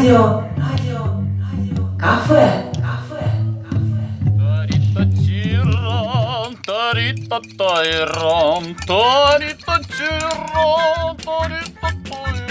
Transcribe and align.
rádio, 0.00 0.44
rádio, 0.56 1.00
rádio, 1.40 1.96
café. 1.98 2.70
Tarita 6.64 7.40
tairam, 7.56 8.74
tarita 8.86 9.80
tiram, 9.88 11.16
tarita 11.16 11.88
poiram. 12.08 12.49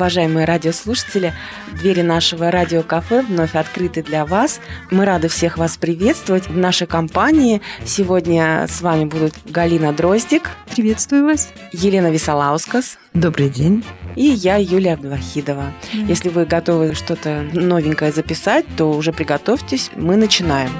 Уважаемые 0.00 0.46
радиослушатели, 0.46 1.34
двери 1.78 2.00
нашего 2.00 2.50
радиокафе 2.50 3.20
вновь 3.20 3.54
открыты 3.54 4.02
для 4.02 4.24
вас. 4.24 4.58
Мы 4.90 5.04
рады 5.04 5.28
всех 5.28 5.58
вас 5.58 5.76
приветствовать 5.76 6.48
в 6.48 6.56
нашей 6.56 6.86
компании. 6.86 7.60
Сегодня 7.84 8.66
с 8.66 8.80
вами 8.80 9.04
будут 9.04 9.34
Галина 9.44 9.92
Дроздик. 9.92 10.48
Приветствую 10.74 11.26
вас. 11.26 11.52
Елена 11.72 12.10
Висолаускас. 12.10 12.98
Добрый 13.12 13.50
день. 13.50 13.84
И 14.16 14.24
я, 14.24 14.56
Юлия 14.56 14.94
Абдвахидова. 14.94 15.70
Mm. 15.92 16.06
Если 16.06 16.30
вы 16.30 16.46
готовы 16.46 16.94
что-то 16.94 17.46
новенькое 17.52 18.10
записать, 18.10 18.64
то 18.78 18.92
уже 18.92 19.12
приготовьтесь, 19.12 19.90
мы 19.96 20.16
начинаем. 20.16 20.70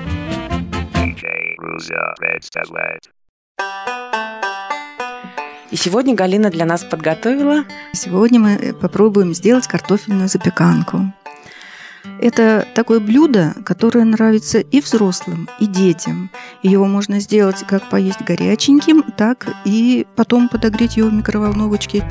И 5.70 5.76
сегодня 5.76 6.14
Галина 6.14 6.50
для 6.50 6.64
нас 6.64 6.82
подготовила... 6.82 7.64
Сегодня 7.92 8.40
мы 8.40 8.74
попробуем 8.80 9.34
сделать 9.34 9.68
картофельную 9.68 10.28
запеканку. 10.28 11.12
Это 12.20 12.66
такое 12.74 12.98
блюдо, 12.98 13.54
которое 13.64 14.04
нравится 14.04 14.58
и 14.58 14.80
взрослым, 14.80 15.48
и 15.60 15.66
детям. 15.66 16.30
Его 16.62 16.86
можно 16.86 17.20
сделать 17.20 17.64
как 17.68 17.88
поесть 17.88 18.20
горяченьким, 18.22 19.04
так 19.16 19.46
и 19.64 20.06
потом 20.16 20.48
подогреть 20.48 20.96
его 20.96 21.08
в 21.08 21.14
микроволновочке. 21.14 22.02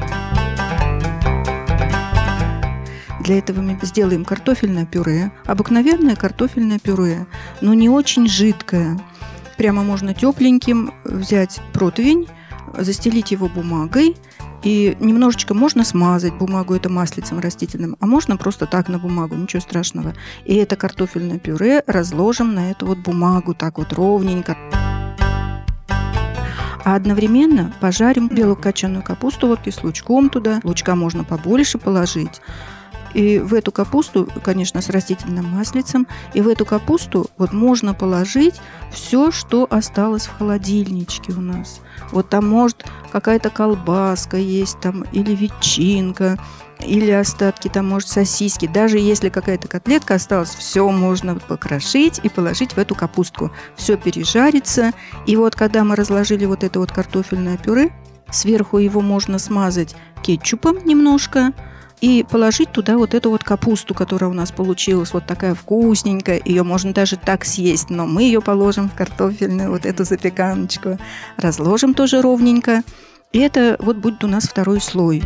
Для 3.20 3.40
этого 3.40 3.62
мы 3.62 3.78
сделаем 3.82 4.24
картофельное 4.24 4.86
пюре, 4.86 5.34
обыкновенное 5.46 6.16
картофельное 6.16 6.80
пюре, 6.80 7.28
но 7.60 7.74
не 7.74 7.90
очень 7.90 8.28
жидкое. 8.28 8.98
Прямо 9.58 9.84
можно 9.84 10.14
тепленьким 10.14 10.94
взять 11.04 11.60
противень, 11.74 12.28
застелить 12.78 13.32
его 13.32 13.48
бумагой, 13.48 14.16
и 14.64 14.98
немножечко 15.00 15.54
можно 15.54 15.86
смазать 15.86 16.34
бумагу 16.34 16.76
это 16.76 16.90
маслицем 16.90 17.40
растительным, 17.40 17.96
а 18.00 18.06
можно 18.06 18.36
просто 18.36 18.66
так 18.66 18.90
на 18.90 19.00
бумагу, 19.00 19.36
ничего 19.36 19.62
страшного. 19.62 20.14
И 20.46 20.56
это 20.56 20.76
картофельное 20.76 21.40
пюре 21.40 21.84
разложим 21.88 22.54
на 22.54 22.72
эту 22.72 22.86
вот 22.86 22.98
бумагу 23.00 23.54
так 23.54 23.78
вот 23.78 23.94
ровненько. 23.94 24.58
А 26.86 26.96
одновременно 26.96 27.74
пожарим 27.80 28.28
белую 28.30 28.56
кочанную 28.56 29.04
капусту 29.04 29.48
вот 29.48 29.60
с 29.66 29.84
лучком 29.84 30.30
туда. 30.30 30.60
Лучка 30.64 30.96
можно 30.96 31.24
побольше 31.24 31.78
положить. 31.78 32.42
И 33.14 33.40
в 33.40 33.54
эту 33.54 33.72
капусту, 33.72 34.28
конечно, 34.44 34.82
с 34.82 34.90
растительным 34.90 35.46
маслицем, 35.46 36.08
и 36.34 36.42
в 36.42 36.48
эту 36.48 36.66
капусту 36.66 37.30
вот 37.38 37.54
можно 37.54 37.94
положить 37.94 38.56
все, 38.92 39.32
что 39.32 39.68
осталось 39.70 40.28
в 40.28 40.38
холодильничке 40.38 41.34
у 41.34 41.42
нас. 41.42 41.82
Вот 42.12 42.30
там 42.30 42.48
может 42.48 42.86
какая-то 43.12 43.50
колбаска 43.50 44.38
есть 44.38 44.80
там, 44.80 45.04
или 45.12 45.36
ветчинка, 45.36 46.38
или 46.86 47.12
остатки, 47.12 47.68
там, 47.68 47.90
может, 47.90 48.10
сосиски. 48.10 48.68
Даже 48.68 49.00
если 49.00 49.30
какая-то 49.30 49.68
котлетка 49.68 50.16
осталась, 50.16 50.50
все 50.50 50.90
можно 50.90 51.36
покрошить 51.36 52.20
и 52.24 52.30
положить 52.30 52.74
в 52.74 52.78
эту 52.78 52.96
капустку. 52.96 53.52
Все 53.76 53.98
пережарится. 53.98 54.92
И 55.26 55.36
вот 55.36 55.56
когда 55.56 55.84
мы 55.84 55.96
разложили 55.96 56.46
вот 56.46 56.64
это 56.64 56.80
вот 56.80 56.92
картофельное 56.92 57.58
пюре, 57.58 57.92
сверху 58.32 58.78
его 58.78 59.02
можно 59.02 59.40
смазать 59.40 59.96
кетчупом 60.24 60.86
немножко, 60.86 61.54
и 62.02 62.26
положить 62.30 62.72
туда 62.72 62.98
вот 62.98 63.14
эту 63.14 63.30
вот 63.30 63.44
капусту, 63.44 63.94
которая 63.94 64.30
у 64.30 64.34
нас 64.34 64.52
получилась, 64.52 65.14
вот 65.14 65.26
такая 65.26 65.54
вкусненькая. 65.54 66.42
Ее 66.44 66.64
можно 66.64 66.94
даже 66.94 67.18
так 67.18 67.46
съесть, 67.46 67.90
но 67.90 68.06
мы 68.06 68.24
ее 68.24 68.42
положим 68.42 68.90
в 68.90 68.96
картофельную 68.96 69.70
вот 69.70 69.86
эту 69.86 70.06
запеканочку. 70.06 70.98
Разложим 71.38 71.94
тоже 71.94 72.22
ровненько. 72.22 72.84
И 73.32 73.40
это 73.40 73.76
вот 73.80 73.98
будет 73.98 74.24
у 74.24 74.28
нас 74.28 74.46
второй 74.46 74.82
слой. 74.82 75.22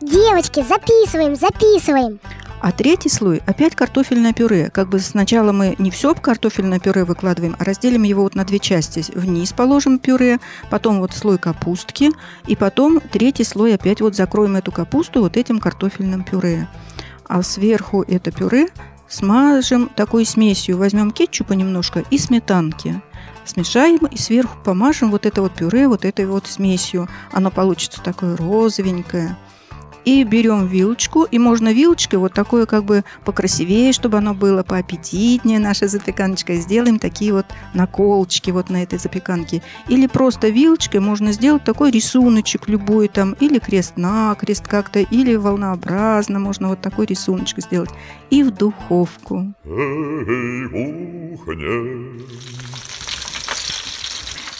Девочки, 0.00 0.62
записываем, 0.62 1.34
записываем. 1.34 2.20
А 2.64 2.72
третий 2.72 3.10
слой 3.10 3.42
опять 3.44 3.76
картофельное 3.76 4.32
пюре. 4.32 4.70
Как 4.70 4.88
бы 4.88 4.98
сначала 4.98 5.52
мы 5.52 5.74
не 5.76 5.90
все 5.90 6.14
картофельное 6.14 6.80
пюре 6.80 7.04
выкладываем, 7.04 7.56
а 7.58 7.64
разделим 7.64 8.04
его 8.04 8.22
вот 8.22 8.34
на 8.34 8.46
две 8.46 8.58
части. 8.58 9.04
Вниз 9.14 9.52
положим 9.52 9.98
пюре, 9.98 10.40
потом 10.70 11.00
вот 11.00 11.12
слой 11.12 11.36
капустки, 11.36 12.10
и 12.46 12.56
потом 12.56 13.02
третий 13.02 13.44
слой 13.44 13.74
опять 13.74 14.00
вот 14.00 14.16
закроем 14.16 14.56
эту 14.56 14.72
капусту 14.72 15.20
вот 15.20 15.36
этим 15.36 15.58
картофельным 15.60 16.24
пюре. 16.24 16.66
А 17.28 17.42
сверху 17.42 18.02
это 18.08 18.32
пюре 18.32 18.68
смажем 19.08 19.90
такой 19.94 20.24
смесью. 20.24 20.78
Возьмем 20.78 21.10
кетчупа 21.10 21.52
немножко 21.52 22.02
и 22.10 22.16
сметанки 22.16 23.02
смешаем 23.44 24.06
и 24.06 24.16
сверху 24.16 24.56
помажем 24.64 25.10
вот 25.10 25.26
это 25.26 25.42
вот 25.42 25.52
пюре 25.52 25.86
вот 25.86 26.06
этой 26.06 26.24
вот 26.24 26.46
смесью. 26.46 27.10
Оно 27.30 27.50
получится 27.50 28.00
такое 28.02 28.38
розовенькое. 28.38 29.36
И 30.04 30.22
берем 30.24 30.66
вилочку, 30.66 31.24
и 31.24 31.38
можно 31.38 31.72
вилочкой 31.72 32.18
вот 32.18 32.32
такое 32.32 32.66
как 32.66 32.84
бы 32.84 33.04
покрасивее, 33.24 33.92
чтобы 33.92 34.18
оно 34.18 34.34
было 34.34 34.62
поаппетитнее, 34.62 35.58
наша 35.58 35.88
запеканочка. 35.88 36.54
Сделаем 36.56 36.98
такие 36.98 37.32
вот 37.32 37.46
наколочки 37.72 38.50
вот 38.50 38.68
на 38.70 38.82
этой 38.82 38.98
запеканке. 38.98 39.62
Или 39.88 40.06
просто 40.06 40.48
вилочкой 40.48 41.00
можно 41.00 41.32
сделать 41.32 41.64
такой 41.64 41.90
рисуночек 41.90 42.68
любой 42.68 43.08
там, 43.08 43.32
или 43.40 43.58
крест-накрест 43.58 44.68
как-то, 44.68 45.00
или 45.00 45.36
волнообразно 45.36 46.38
можно 46.38 46.68
вот 46.68 46.80
такой 46.80 47.06
рисуночек 47.06 47.60
сделать. 47.60 47.90
И 48.30 48.42
в 48.42 48.50
духовку. 48.50 49.54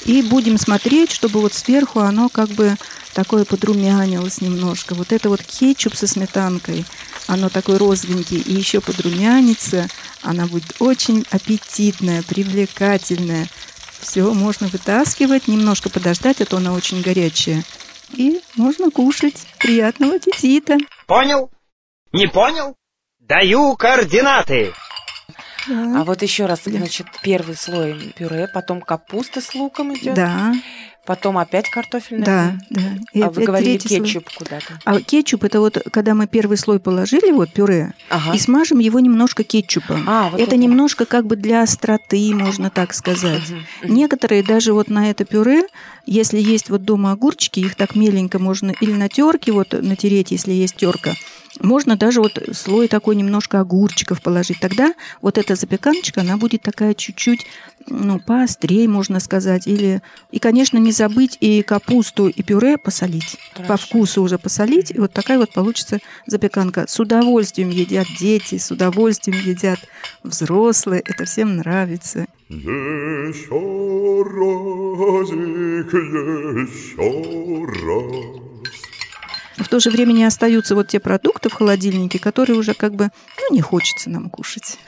И 0.05 0.23
будем 0.23 0.59
смотреть, 0.59 1.11
чтобы 1.11 1.41
вот 1.41 1.55
сверху 1.55 2.01
оно 2.01 2.29
как 2.29 2.49
бы 2.51 2.77
такое 3.15 3.45
подрумянилось 3.45 4.41
немножко. 4.41 4.95
Вот 4.95 5.13
это 5.13 5.29
вот 5.29 5.43
кетчуп 5.43 5.95
со 5.95 6.07
сметанкой, 6.07 6.85
оно 7.27 7.49
такой 7.49 7.79
розовенький 7.79 8.39
и 8.39 8.53
еще 8.53 8.81
подрумянится, 8.81 9.89
она 10.23 10.47
будет 10.47 10.75
очень 10.81 11.25
аппетитная, 11.31 12.23
привлекательная. 12.23 13.49
Все, 14.01 14.35
можно 14.35 14.67
вытаскивать, 14.67 15.49
немножко 15.49 15.89
подождать, 15.89 16.43
а 16.43 16.45
то 16.45 16.59
она 16.59 16.73
очень 16.75 17.01
горячая. 17.01 17.65
И 18.13 18.43
можно 18.57 18.91
кушать. 18.91 19.47
Приятного 19.59 20.17
аппетита. 20.17 20.77
Понял? 21.07 21.51
Не 22.13 22.27
понял? 22.27 22.77
Даю 23.19 23.75
координаты. 23.77 24.75
Да. 25.67 26.01
А 26.01 26.05
вот 26.05 26.21
еще 26.23 26.47
раз, 26.47 26.61
значит, 26.65 27.07
первый 27.23 27.57
слой 27.57 28.13
пюре, 28.17 28.49
потом 28.53 28.83
капуста 28.83 29.41
с 29.41 29.55
луком 29.55 29.95
идет. 29.95 30.15
Да. 30.15 30.53
Потом 31.07 31.37
опять 31.37 31.69
картофельное? 31.69 32.25
Да, 32.25 32.59
да. 32.71 33.27
А 33.27 33.31
вы 33.31 33.45
говорили 33.45 33.77
кетчуп 33.77 34.31
слой. 34.31 34.39
куда-то? 34.39 34.81
А 34.85 35.01
кетчуп 35.01 35.45
это 35.45 35.61
вот, 35.61 35.79
когда 35.93 36.15
мы 36.15 36.27
первый 36.27 36.57
слой 36.57 36.81
положили, 36.81 37.31
вот 37.31 37.53
пюре, 37.53 37.93
ага. 38.09 38.35
и 38.35 38.39
смажем 38.39 38.79
его 38.79 39.01
немножко 39.01 39.45
кетчупом. 39.45 40.05
А, 40.09 40.31
вот 40.31 40.41
это, 40.41 40.51
это 40.51 40.57
немножко 40.57 41.05
как 41.05 41.27
бы 41.27 41.37
для 41.37 41.63
остроты, 41.63 42.35
можно 42.35 42.71
так 42.71 42.95
сказать. 42.95 43.43
Угу. 43.83 43.93
Некоторые 43.93 44.43
даже 44.43 44.73
вот 44.73 44.89
на 44.89 45.11
это 45.11 45.27
пюре, 45.27 45.67
если 46.07 46.41
есть 46.41 46.71
вот 46.71 46.85
дома 46.85 47.13
огурчики, 47.13 47.61
их 47.61 47.75
так 47.75 47.95
меленько 47.95 48.39
можно 48.39 48.73
или 48.81 48.93
на 48.93 49.09
терке 49.11 49.53
вот 49.53 49.73
натереть, 49.73 50.31
если 50.31 50.53
есть 50.53 50.77
терка, 50.77 51.15
можно 51.61 51.97
даже 51.97 52.21
вот 52.21 52.39
слой 52.53 52.89
такой 52.89 53.17
немножко 53.17 53.61
огурчиков 53.61 54.21
положить. 54.23 54.61
Тогда 54.61 54.95
вот 55.23 55.39
эта 55.39 55.55
запеканочка, 55.55 56.23
она 56.23 56.37
будет 56.37 56.63
такая 56.63 56.95
чуть-чуть, 56.95 57.47
ну, 57.87 58.19
поострее, 58.19 58.89
можно 58.89 59.21
сказать. 59.21 59.67
Или... 59.67 60.03
И, 60.31 60.39
конечно, 60.39 60.79
не 60.79 60.93
забыть 60.93 61.37
и 61.41 61.63
капусту, 61.63 62.29
и 62.29 62.43
пюре 62.43 62.79
посолить. 62.79 63.37
Хорошо. 63.53 63.69
По 63.69 63.77
вкусу 63.77 64.23
уже 64.23 64.39
посолить. 64.39 64.91
И 64.91 64.99
вот 64.99 65.13
такая 65.13 65.39
вот 65.39 65.53
получится 65.53 65.99
запеканка. 66.27 66.87
С 66.89 66.99
удовольствием 66.99 67.71
едят 67.71 68.07
дети, 68.19 68.59
с 68.59 68.71
удовольствием 68.71 69.39
едят 69.39 69.79
взрослые. 70.23 71.03
Это 71.05 71.25
всем 71.25 71.57
нравится. 71.57 72.27
Еще 72.49 73.51
разик, 74.25 75.93
еще 76.65 77.65
раз. 77.67 78.44
В 79.57 79.69
то 79.69 79.81
же 79.81 79.91
время 79.91 80.13
не 80.13 80.25
остаются 80.25 80.75
вот 80.75 80.89
те 80.89 81.01
продукты 81.01 81.49
в 81.49 81.55
холодильнике, 81.55 82.19
которые 82.19 82.59
уже 82.59 82.75
как 82.75 82.95
бы, 82.95 83.11
ну, 83.39 83.55
не 83.55 83.61
хочется 83.61 84.11
нам 84.11 84.29
кушать. 84.29 84.79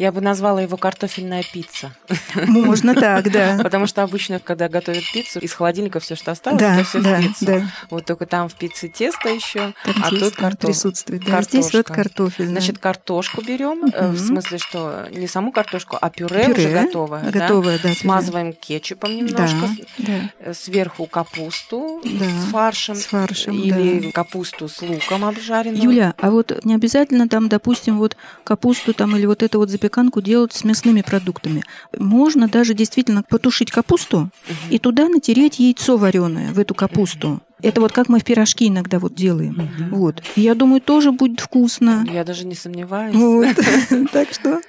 Я 0.00 0.12
бы 0.12 0.22
назвала 0.22 0.62
его 0.62 0.78
картофельная 0.78 1.42
пицца. 1.42 1.92
Можно 2.46 2.94
так, 2.94 3.30
да. 3.30 3.58
Потому 3.62 3.86
что 3.86 4.02
обычно, 4.02 4.38
когда 4.40 4.70
готовят 4.70 5.04
пиццу, 5.12 5.40
из 5.40 5.52
холодильника 5.52 6.00
все, 6.00 6.14
что 6.16 6.30
осталось, 6.30 6.58
Да, 6.58 6.76
это 6.76 6.84
все 6.84 7.00
да, 7.02 7.16
в 7.16 7.22
пиццу. 7.22 7.44
да. 7.44 7.62
Вот 7.90 8.06
только 8.06 8.24
там 8.24 8.48
в 8.48 8.54
пицце 8.54 8.88
тесто 8.88 9.28
еще, 9.28 9.74
Там 9.84 9.94
а 10.02 10.08
тут 10.08 10.34
картофель. 10.36 10.56
присутствует. 10.74 11.24
Да, 11.26 11.42
здесь 11.42 11.70
вот 11.74 11.86
картофель. 11.86 12.46
да. 12.46 12.50
Значит, 12.52 12.78
картошку 12.78 13.42
берем, 13.42 13.90
э, 13.92 14.08
в 14.10 14.18
смысле, 14.18 14.56
что 14.56 15.06
не 15.10 15.26
саму 15.26 15.52
картошку, 15.52 15.98
а 16.00 16.08
пюре, 16.08 16.46
Пюре 16.46 16.52
уже 16.66 16.70
готовое. 16.86 17.22
да? 17.24 17.30
готовое, 17.40 17.76
да, 17.76 17.82
пюре. 17.90 17.94
Смазываем 17.94 18.52
кетчупом 18.54 19.14
немножко, 19.14 19.68
да, 19.98 20.06
да, 20.06 20.12
э, 20.38 20.54
сверху 20.54 21.04
капусту 21.04 22.00
Да, 22.04 22.24
с 22.24 22.50
фаршем. 22.50 22.94
с 22.94 23.04
фаршем, 23.04 23.54
Или 23.54 24.10
капусту 24.12 24.66
с 24.66 24.80
луком 24.80 25.26
обжаренную. 25.26 25.82
Юля, 25.82 26.14
а 26.16 26.30
вот 26.30 26.64
не 26.64 26.74
обязательно 26.74 27.28
там, 27.28 27.50
допустим, 27.50 27.98
вот 27.98 28.16
капусту 28.44 28.94
там 28.94 29.14
или 29.14 29.26
вот 29.26 29.42
эту 29.42 29.58
вот 29.58 29.68
запеканку 29.90 30.22
делать 30.22 30.52
с 30.52 30.64
мясными 30.64 31.02
продуктами. 31.02 31.64
Можно 31.98 32.48
даже 32.48 32.74
действительно 32.74 33.22
потушить 33.22 33.70
капусту 33.70 34.30
и 34.70 34.78
туда 34.78 35.08
натереть 35.08 35.58
яйцо 35.58 35.96
вареное 35.96 36.52
в 36.52 36.58
эту 36.58 36.74
капусту. 36.74 37.40
Это 37.60 37.80
вот 37.80 37.92
как 37.92 38.08
мы 38.08 38.20
в 38.20 38.24
пирожки 38.24 38.68
иногда 38.68 38.98
вот 38.98 39.14
делаем. 39.14 39.68
Вот. 39.90 40.22
И 40.36 40.42
я 40.42 40.54
думаю, 40.54 40.80
тоже 40.80 41.12
будет 41.12 41.40
вкусно. 41.40 42.06
Я 42.10 42.24
даже 42.24 42.46
не 42.46 42.54
сомневаюсь. 42.54 43.14
Вот. 43.14 43.56
Так 44.12 44.32
что 44.32 44.60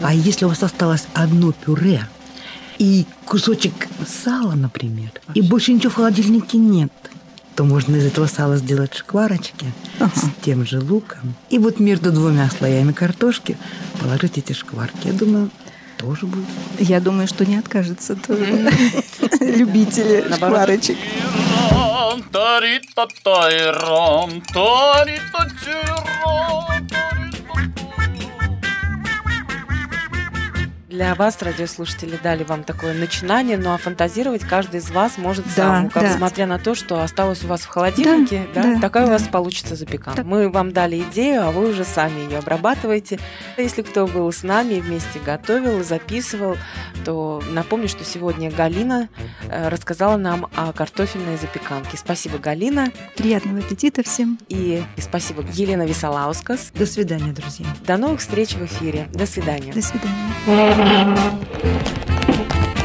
А 0.00 0.14
если 0.14 0.46
у 0.46 0.48
вас 0.48 0.62
осталось 0.62 1.06
одно 1.14 1.52
пюре 1.52 2.06
и 2.78 3.04
кусочек 3.24 3.88
сала, 4.06 4.54
например, 4.54 5.10
и 5.34 5.42
больше 5.42 5.72
ничего 5.72 5.90
в 5.90 5.94
холодильнике 5.94 6.58
нет, 6.58 6.92
то 7.56 7.64
можно 7.64 7.96
из 7.96 8.06
этого 8.06 8.26
сала 8.26 8.56
сделать 8.56 8.94
шкварочки 8.94 9.66
Ага. 10.00 10.10
с 10.16 10.44
тем 10.44 10.66
же 10.66 10.80
луком. 10.80 11.34
И 11.50 11.58
вот 11.58 11.78
между 11.80 12.10
двумя 12.12 12.48
слоями 12.50 12.92
картошки 12.92 13.56
положить 14.00 14.38
эти 14.38 14.52
шкварки. 14.52 15.06
Я 15.06 15.12
думаю, 15.12 15.50
тоже 15.96 16.26
будет. 16.26 16.44
я 16.78 17.00
думаю, 17.00 17.28
что 17.28 17.44
не 17.46 17.56
откажется 17.56 18.16
тоже 18.16 18.44
любители 19.40 20.24
Наоборот. 20.28 20.36
шкварочек. 20.36 20.96
Для 30.94 31.16
вас, 31.16 31.42
радиослушатели, 31.42 32.16
дали 32.22 32.44
вам 32.44 32.62
такое 32.62 32.94
начинание, 32.94 33.56
ну 33.56 33.74
а 33.74 33.78
фантазировать 33.78 34.42
каждый 34.42 34.78
из 34.78 34.92
вас 34.92 35.18
может 35.18 35.44
Да, 35.44 35.50
сам, 35.50 35.90
как, 35.90 36.04
да. 36.04 36.12
несмотря 36.12 36.46
на 36.46 36.60
то, 36.60 36.76
что 36.76 37.02
осталось 37.02 37.42
у 37.42 37.48
вас 37.48 37.62
в 37.62 37.66
холодильнике, 37.66 38.46
да, 38.54 38.62
да, 38.62 38.80
такая 38.80 39.02
у 39.02 39.06
да. 39.06 39.14
вас 39.14 39.24
получится 39.24 39.74
запеканка. 39.74 40.18
Так. 40.18 40.24
Мы 40.24 40.48
вам 40.48 40.72
дали 40.72 41.00
идею, 41.00 41.48
а 41.48 41.50
вы 41.50 41.68
уже 41.70 41.82
сами 41.82 42.20
ее 42.20 42.38
обрабатываете. 42.38 43.18
Если 43.58 43.82
кто 43.82 44.06
был 44.06 44.30
с 44.30 44.44
нами 44.44 44.74
и 44.74 44.80
вместе 44.80 45.18
готовил, 45.18 45.82
записывал, 45.82 46.56
то 47.04 47.42
напомню, 47.50 47.88
что 47.88 48.04
сегодня 48.04 48.52
Галина 48.52 49.08
э, 49.48 49.68
рассказала 49.70 50.16
нам 50.16 50.46
о 50.54 50.72
картофельной 50.72 51.38
запеканке. 51.38 51.96
Спасибо, 51.96 52.38
Галина, 52.38 52.92
Приятного 53.16 53.58
аппетита 53.58 54.04
всем. 54.04 54.38
и 54.48 54.84
спасибо 54.98 55.44
Елена 55.54 55.86
Висолаускас. 55.86 56.70
До 56.72 56.86
свидания, 56.86 57.32
друзья. 57.32 57.66
До 57.84 57.96
новых 57.96 58.20
встреч 58.20 58.52
в 58.52 58.64
эфире. 58.64 59.08
До 59.12 59.26
свидания. 59.26 59.72
До 59.72 59.82
свидания. 59.82 60.83
Thank 60.84 62.78
you. 62.78 62.83